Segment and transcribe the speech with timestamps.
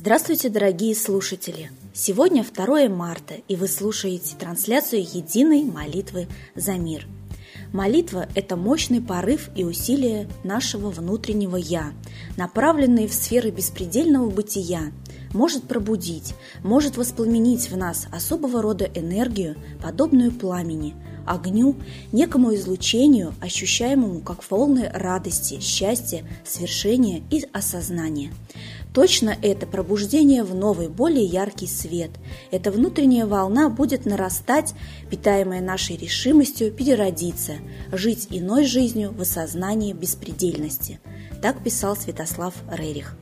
[0.00, 1.72] Здравствуйте, дорогие слушатели!
[1.92, 7.08] Сегодня 2 марта, и вы слушаете трансляцию единой молитвы за мир.
[7.72, 11.92] Молитва– это мощный порыв и усилия нашего внутреннего «я»,
[12.36, 14.92] направленные в сферы беспредельного бытия,
[15.34, 20.94] может пробудить, может воспламенить в нас особого рода энергию, подобную пламени,
[21.26, 21.74] огню,
[22.12, 28.32] некому излучению, ощущаемому как волны радости, счастья, свершения и осознания–
[28.94, 32.10] Точно это пробуждение в новый, более яркий свет.
[32.50, 34.74] Эта внутренняя волна будет нарастать,
[35.10, 37.54] питаемая нашей решимостью переродиться,
[37.92, 41.00] жить иной жизнью в осознании беспредельности.
[41.42, 43.16] Так писал Святослав Рерих.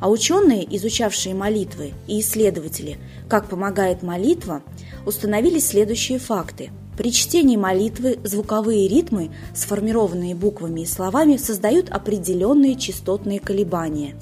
[0.00, 4.62] А ученые, изучавшие молитвы, и исследователи, как помогает молитва,
[5.06, 13.40] установили следующие факты– при чтении молитвы звуковые ритмы, сформированные буквами и словами, создают определенные частотные
[13.40, 14.16] колебания.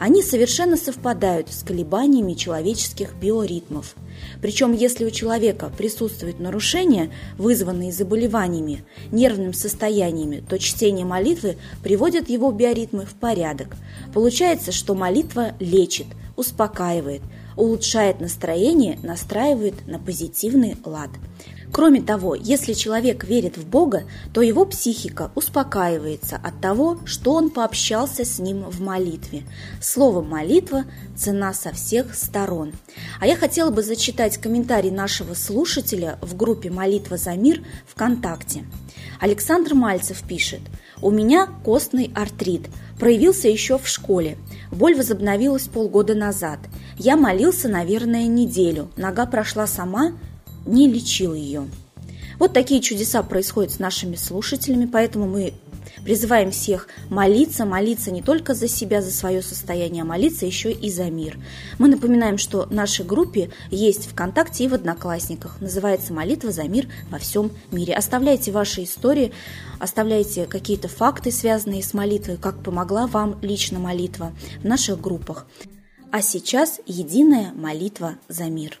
[0.00, 3.94] Они совершенно совпадают с колебаниями человеческих биоритмов.
[4.40, 12.50] Причем, если у человека присутствуют нарушения, вызванные заболеваниями, нервными состояниями, то чтение молитвы приводит его
[12.50, 13.76] биоритмы в порядок.
[14.14, 17.20] Получается, что молитва лечит, успокаивает,
[17.56, 21.10] улучшает настроение, настраивает на позитивный лад.
[21.72, 27.50] Кроме того, если человек верит в Бога, то его психика успокаивается от того, что он
[27.50, 29.44] пообщался с ним в молитве.
[29.80, 30.84] Слово «молитва»–
[31.16, 32.72] цена со всех сторон.
[33.20, 38.64] А я хотела бы зачитать комментарий нашего слушателя в группе «Молитва за мир» ВКонтакте.
[39.20, 40.60] Александр Мальцев пишет
[41.02, 42.68] «У меня костный артрит,
[42.98, 44.38] проявился еще в школе.
[44.72, 46.58] Боль возобновилась полгода назад.
[46.96, 48.90] Я молился, наверное, неделю.
[48.96, 50.12] Нога прошла сама,
[50.66, 51.68] не лечил ее.
[52.38, 55.52] Вот такие чудеса происходят с нашими слушателями, поэтому мы
[56.04, 60.90] призываем всех молиться, молиться не только за себя, за свое состояние, а молиться еще и
[60.90, 61.38] за мир.
[61.78, 65.60] Мы напоминаем, что в нашей группе есть ВКонтакте и в Одноклассниках.
[65.60, 67.94] Называется «Молитва за мир во всем мире».
[67.94, 69.32] Оставляйте ваши истории,
[69.78, 74.32] оставляйте какие-то факты, связанные с молитвой, как помогла вам лично молитва
[74.62, 75.46] в наших группах.
[76.12, 78.80] А сейчас единая молитва за мир.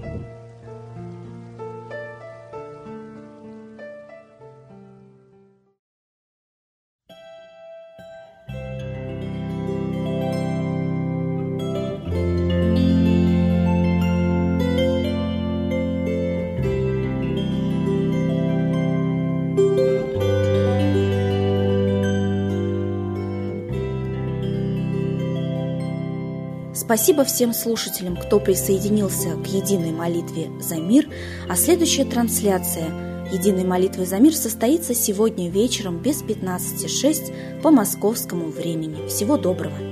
[26.91, 31.07] Спасибо всем слушателям, кто присоединился к единой молитве за мир,
[31.47, 32.83] а следующая трансляция
[33.31, 39.07] единой молитвы за мир состоится сегодня вечером без 15.06 по московскому времени.
[39.07, 39.90] Всего доброго!